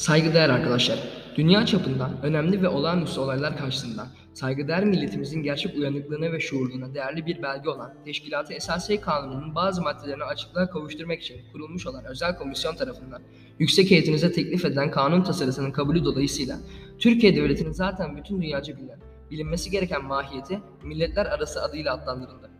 [0.00, 0.98] Saygıdeğer arkadaşlar,
[1.36, 7.42] dünya çapında önemli ve olağanüstü olaylar karşısında saygıdeğer milletimizin gerçek uyanıklığına ve şuurluğuna değerli bir
[7.42, 13.22] belge olan Teşkilat-ı Esasiye Kanunu'nun bazı maddelerini açıklığa kavuşturmak için kurulmuş olan özel komisyon tarafından
[13.58, 16.58] yüksek heyetinize teklif edilen kanun tasarısının kabulü dolayısıyla
[16.98, 18.98] Türkiye Devleti'nin zaten bütün dünyaca bilinen,
[19.30, 22.50] bilinmesi gereken mahiyeti milletler arası adıyla adlandırıldı.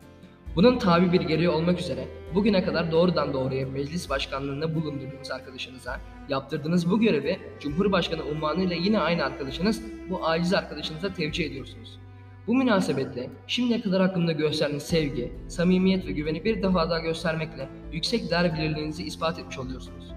[0.56, 6.91] Bunun tabi bir gereği olmak üzere bugüne kadar doğrudan doğruya meclis başkanlığında bulundurduğunuz arkadaşınıza yaptırdığınız
[6.91, 11.98] bu görevi Cumhurbaşkanı unvanıyla yine aynı arkadaşınız bu aciz arkadaşınıza tevcih ediyorsunuz.
[12.46, 18.30] Bu münasebetle şimdiye kadar hakkında gösterdiğiniz sevgi, samimiyet ve güveni bir defa daha göstermekle yüksek
[18.30, 20.12] değer bilirliğinizi ispat etmiş oluyorsunuz.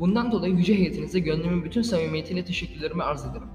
[0.00, 3.48] Bundan dolayı yüce heyetinize gönlümün bütün samimiyetiyle teşekkürlerimi arz ederim.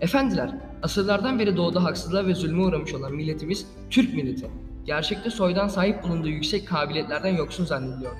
[0.00, 4.69] Efendiler, asırlardan beri doğuda haksızlığa ve zulme uğramış olan milletimiz Türk milleti.
[4.86, 8.18] Gerçekte soydan sahip bulunduğu yüksek kabiliyetlerden yoksun zannediliyordu.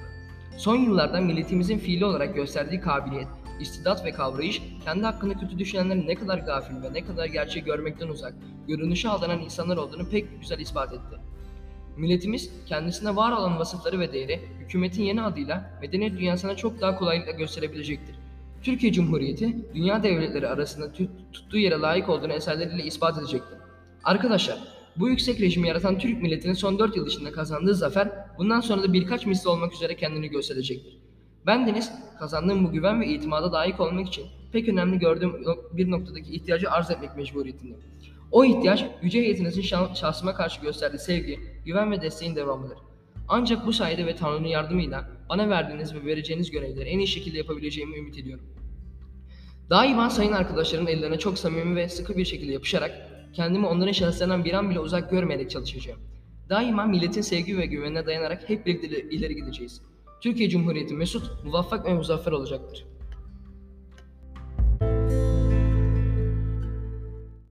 [0.57, 3.29] Son yıllarda milletimizin fiili olarak gösterdiği kabiliyet,
[3.61, 8.09] istidat ve kavrayış, kendi hakkında kötü düşünenlerin ne kadar gafil ve ne kadar gerçeği görmekten
[8.09, 8.35] uzak,
[8.69, 11.17] görünüşe aldanan insanlar olduğunu pek güzel ispat etti.
[11.97, 17.33] Milletimiz kendisine var olan vasıfları ve değeri hükümetin yeni adıyla medeniyet dünyasına çok daha kolaylıkla
[17.33, 18.17] gösterebilecektir.
[18.63, 23.59] Türkiye Cumhuriyeti dünya devletleri arasında tut- tuttuğu yere layık olduğunu eserleriyle ispat edecektir.
[24.05, 24.59] Arkadaşlar,
[24.97, 28.93] bu yüksek rejimi yaratan Türk milletinin son 4 yıl içinde kazandığı zafer bundan sonra da
[28.93, 30.99] birkaç misli olmak üzere kendini gösterecektir.
[31.47, 35.33] Ben Deniz, kazandığım bu güven ve itimada layık olmak için pek önemli gördüğüm
[35.73, 37.81] bir noktadaki ihtiyacı arz etmek mecburiyetindeyim.
[38.33, 42.79] O ihtiyaç, yüce heyetinizin şah- şahsıma karşı gösterdiği sevgi, güven ve desteğin devamıdır.
[43.29, 47.99] Ancak bu sayede ve Tanrı'nın yardımıyla bana verdiğiniz ve vereceğiniz görevleri en iyi şekilde yapabileceğimi
[47.99, 48.45] ümit ediyorum.
[49.71, 54.53] Daima sayın arkadaşlarımın ellerine çok samimi ve sıkı bir şekilde yapışarak kendimi onların şahıslarından bir
[54.53, 56.01] an bile uzak görmeyerek çalışacağım.
[56.49, 59.83] Daima milletin sevgi ve güvenine dayanarak hep birlikte ileri gideceğiz.
[60.21, 62.87] Türkiye Cumhuriyeti mesut, muvaffak ve muzaffer olacaktır.